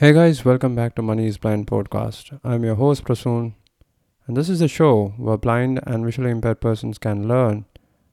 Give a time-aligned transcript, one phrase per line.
[0.00, 2.38] Hey guys, welcome back to Money is Blind podcast.
[2.44, 3.54] I'm your host Prasoon,
[4.28, 7.64] and this is the show where blind and visually impaired persons can learn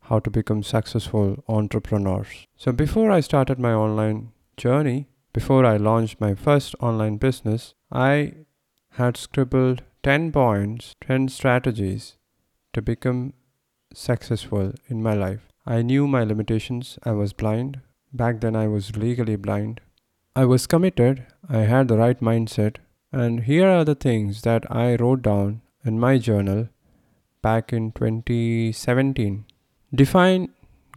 [0.00, 2.48] how to become successful entrepreneurs.
[2.56, 8.32] So before I started my online journey, before I launched my first online business, I
[8.94, 12.16] had scribbled 10 points, 10 strategies
[12.72, 13.34] to become
[13.94, 15.46] successful in my life.
[15.64, 16.98] I knew my limitations.
[17.04, 17.82] I was blind.
[18.12, 19.80] Back then I was legally blind
[20.36, 22.76] I was committed, I had the right mindset,
[23.12, 26.68] and here are the things that I wrote down in my journal
[27.42, 29.44] back in 2017.
[29.94, 30.48] Define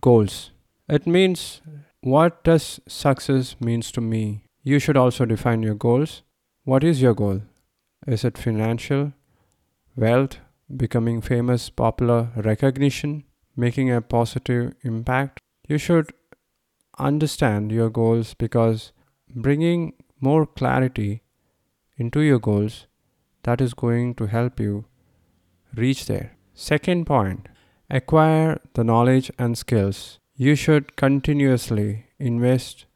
[0.00, 0.50] goals.
[0.88, 1.60] It means
[2.02, 4.44] what does success means to me?
[4.62, 6.22] You should also define your goals.
[6.64, 7.42] What is your goal?
[8.06, 9.12] Is it financial,
[9.96, 10.38] wealth,
[10.74, 13.24] becoming famous, popular, recognition,
[13.56, 15.40] making a positive impact?
[15.68, 16.12] You should
[16.98, 18.92] understand your goals because
[19.34, 21.22] bringing more clarity
[21.96, 22.86] into your goals
[23.42, 24.84] that is going to help you
[25.74, 26.36] reach there.
[26.54, 27.48] Second point
[27.88, 30.18] acquire the knowledge and skills.
[30.36, 32.86] You should continuously invest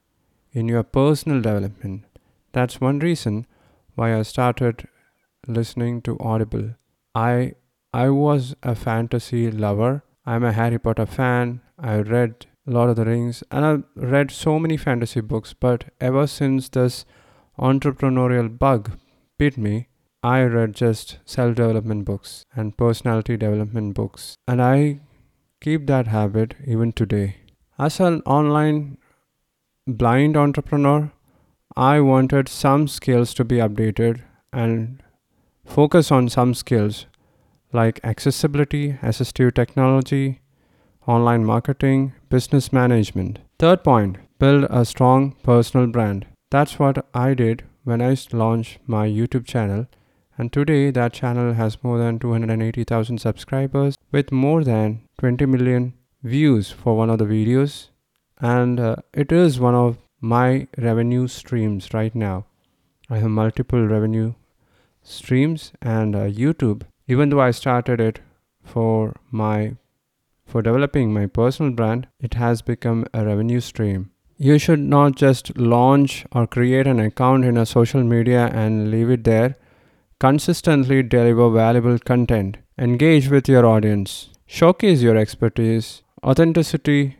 [0.53, 2.05] in your personal development.
[2.53, 3.47] That's one reason
[3.95, 4.87] why I started
[5.47, 6.75] listening to Audible.
[7.15, 7.55] I
[7.93, 10.03] I was a fantasy lover.
[10.27, 11.61] I'm a Harry Potter fan.
[11.79, 16.27] I read Lord of the Rings, and I've read so many fantasy books, but ever
[16.27, 17.05] since this
[17.59, 18.93] entrepreneurial bug
[19.39, 19.89] bit me,
[20.23, 25.01] I read just self development books and personality development books, and I
[25.61, 27.37] keep that habit even today.
[27.79, 28.97] As an online
[29.87, 31.13] blind entrepreneur,
[31.77, 35.03] I wanted some skills to be updated and
[35.67, 37.07] focus on some skills
[37.73, 40.41] like accessibility, assistive technology,
[41.07, 43.39] online marketing, business management.
[43.61, 46.27] Third point build a strong personal brand.
[46.51, 49.87] That's what I did when I launched my YouTube channel.
[50.37, 55.93] And today, that channel has more than 280,000 subscribers with more than 20 million
[56.25, 57.91] views for one of the videos.
[58.41, 62.47] And uh, it is one of my revenue streams right now.
[63.09, 64.35] I have multiple revenue
[65.05, 68.19] streams and uh, YouTube, even though I started it
[68.65, 69.77] for my
[70.55, 74.13] for developing my personal brand, it has become a revenue stream.
[74.37, 79.11] You should not just launch or create an account in a social media and leave
[79.11, 79.57] it there.
[80.21, 82.59] Consistently deliver valuable content.
[82.79, 84.29] Engage with your audience.
[84.47, 87.17] Showcase your expertise, authenticity,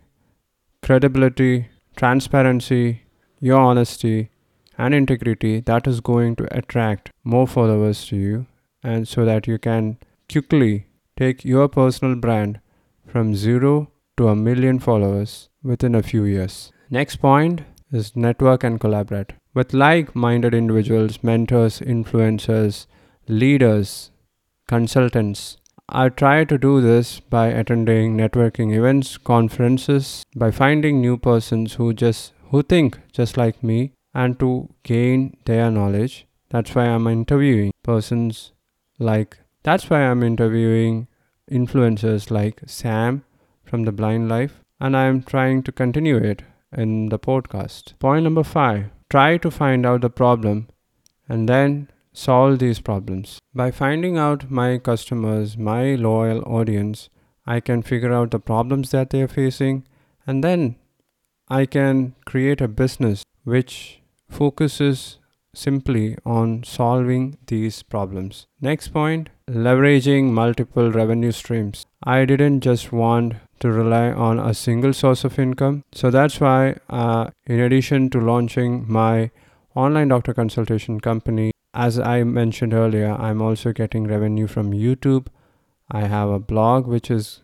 [0.81, 1.67] credibility,
[1.97, 3.03] transparency,
[3.41, 4.31] your honesty,
[4.79, 8.47] and integrity that is going to attract more followers to you
[8.85, 9.97] and so that you can
[10.31, 12.61] quickly take your personal brand
[13.07, 16.73] from zero to a million followers within a few years.
[16.91, 19.33] Next point is network and collaborate.
[19.55, 22.87] With like minded individuals, mentors, influencers,
[23.29, 24.11] leaders,
[24.69, 25.57] consultants,
[25.89, 31.93] I try to do this by attending networking events, conferences, by finding new persons who
[31.93, 36.27] just who think just like me and to gain their knowledge.
[36.51, 38.53] That's why I'm interviewing persons
[38.99, 41.09] like that's why I'm interviewing
[41.51, 43.25] influencers like Sam
[43.65, 46.43] from The Blind Life, and I am trying to continue it
[46.77, 47.99] in the podcast.
[47.99, 50.69] Point number five try to find out the problem
[51.29, 53.39] and then solve these problems.
[53.55, 57.09] By finding out my customers, my loyal audience,
[57.47, 59.87] I can figure out the problems that they are facing
[60.27, 60.77] and then
[61.49, 65.19] I can create a business which focuses
[65.55, 68.47] simply on solving these problems.
[68.61, 71.87] Next point leveraging multiple revenue streams.
[72.03, 75.85] I didn't just want to rely on a single source of income.
[75.93, 79.31] So that's why, uh, in addition to launching my
[79.75, 85.27] online doctor consultation company, as I mentioned earlier, I'm also getting revenue from YouTube.
[85.91, 87.43] I have a blog which is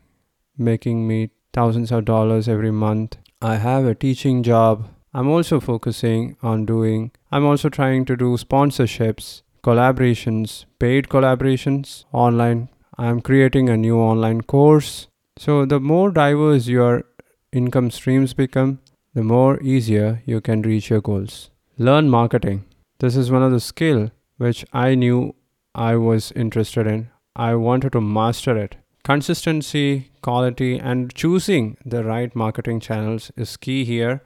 [0.56, 3.16] making me thousands of dollars every month.
[3.43, 8.37] I have a teaching job I'm also focusing on doing, I'm also trying to do
[8.37, 12.68] sponsorships, collaborations, paid collaborations online.
[12.98, 15.09] I'm creating a new online course.
[15.39, 17.04] So, the more diverse your
[17.53, 18.80] income streams become,
[19.15, 21.51] the more easier you can reach your goals.
[21.78, 22.65] Learn marketing.
[22.98, 25.34] This is one of the skill which I knew
[25.74, 27.10] I was interested in.
[27.34, 28.77] I wanted to master it.
[29.03, 34.21] Consistency, quality, and choosing the right marketing channels is key here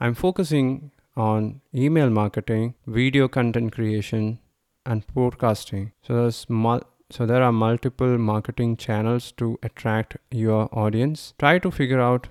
[0.00, 4.38] I'm focusing on email marketing, video content creation,
[4.94, 5.92] and podcasting.
[6.02, 11.34] So there's mul- so there are multiple marketing channels to attract your audience.
[11.38, 12.28] Try to figure out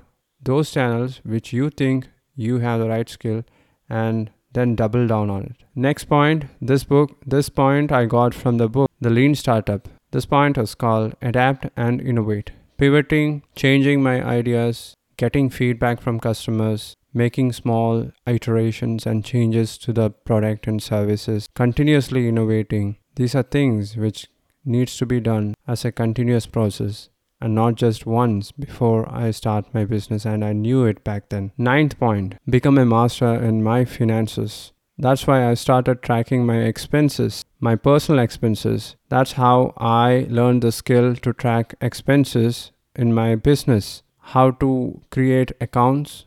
[0.50, 3.44] those channels which you think you have the right skill
[3.90, 5.64] and then double down on it.
[5.76, 9.90] Next point, this book, this point I got from the book, The Lean Startup.
[10.12, 12.52] This point is called Adapt and Innovate.
[12.78, 20.10] Pivoting, changing my ideas, getting feedback from customers, making small iterations and changes to the
[20.10, 22.98] product and services, continuously innovating.
[23.16, 24.28] These are things which
[24.64, 27.10] needs to be done as a continuous process
[27.40, 31.52] and not just once before I start my business and I knew it back then.
[31.58, 34.72] Ninth point, become a master in my finances.
[34.98, 38.96] That's why I started tracking my expenses, my personal expenses.
[39.10, 44.02] That's how I learned the skill to track expenses in my business.
[44.34, 46.26] How to create accounts,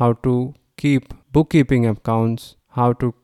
[0.00, 3.14] how to keep bookkeeping accounts, how to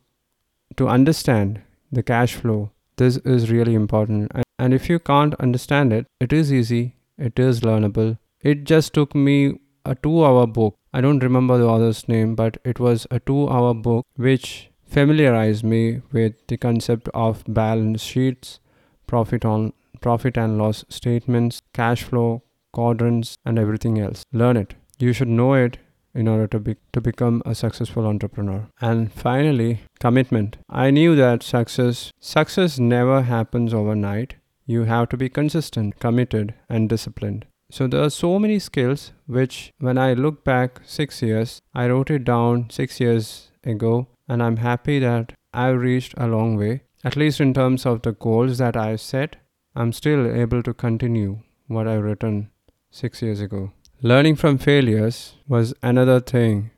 [0.76, 1.60] to understand
[1.92, 2.70] the cash flow.
[2.96, 4.32] This is really important.
[4.34, 6.84] And and if you can't understand it, it is easy
[7.16, 8.18] it is learnable.
[8.40, 10.76] It just took me a two hour book.
[10.92, 15.64] I don't remember the author's name, but it was a two hour book which familiarized
[15.64, 18.60] me with the concept of balance sheets,
[19.06, 22.42] profit on profit and loss statements, cash flow,
[22.78, 24.22] quadrants, and everything else.
[24.44, 24.74] Learn it.
[24.98, 25.78] You should know it
[26.14, 28.60] in order to be to become a successful entrepreneur.
[28.80, 29.72] And finally,
[30.06, 30.56] commitment.
[30.86, 34.36] I knew that success success never happens overnight
[34.66, 37.46] you have to be consistent, committed, and disciplined.
[37.70, 42.10] So there are so many skills which, when I look back six years, I wrote
[42.10, 46.82] it down six years ago, and I'm happy that I've reached a long way.
[47.02, 49.36] At least in terms of the goals that i've set,
[49.74, 52.50] I'm still able to continue what I've written
[52.94, 53.72] six years ago.
[54.02, 56.70] Learning from failures was another thing,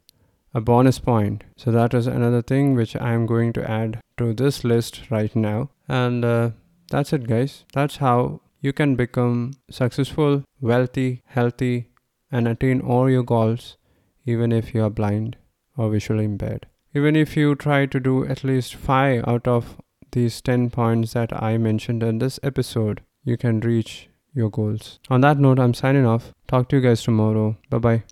[0.55, 1.45] a bonus point.
[1.57, 5.71] So that was another thing which I'm going to add to this list right now.
[5.89, 6.51] And uh,
[6.91, 7.65] that's it, guys.
[7.73, 11.91] That's how you can become successful, wealthy, healthy,
[12.33, 13.77] and attain all your goals,
[14.25, 15.37] even if you are blind
[15.77, 16.67] or visually impaired.
[16.95, 19.77] Even if you try to do at least five out of
[20.13, 25.01] these 10 points that I mentioned in this episode, you can reach your goals.
[25.11, 26.33] On that note, I'm signing off.
[26.47, 27.57] Talk to you guys tomorrow.
[27.71, 28.03] Bye bye.